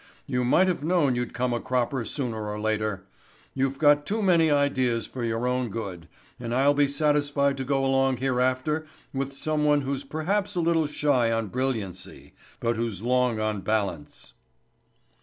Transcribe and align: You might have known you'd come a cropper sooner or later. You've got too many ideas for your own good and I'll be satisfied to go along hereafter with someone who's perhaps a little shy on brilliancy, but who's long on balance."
You 0.25 0.43
might 0.43 0.67
have 0.67 0.83
known 0.83 1.13
you'd 1.15 1.31
come 1.35 1.53
a 1.53 1.59
cropper 1.59 2.03
sooner 2.05 2.49
or 2.49 2.59
later. 2.59 3.05
You've 3.53 3.77
got 3.77 4.03
too 4.03 4.23
many 4.23 4.49
ideas 4.49 5.05
for 5.05 5.23
your 5.23 5.45
own 5.45 5.69
good 5.69 6.07
and 6.39 6.55
I'll 6.55 6.73
be 6.73 6.87
satisfied 6.87 7.55
to 7.57 7.63
go 7.63 7.85
along 7.85 8.17
hereafter 8.17 8.87
with 9.13 9.31
someone 9.33 9.81
who's 9.81 10.03
perhaps 10.03 10.55
a 10.55 10.59
little 10.59 10.87
shy 10.87 11.31
on 11.31 11.49
brilliancy, 11.49 12.33
but 12.59 12.77
who's 12.77 13.03
long 13.03 13.39
on 13.39 13.61
balance." 13.61 14.33